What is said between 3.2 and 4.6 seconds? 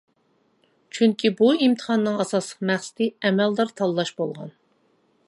ئەمەلدار تاللاش بولغان.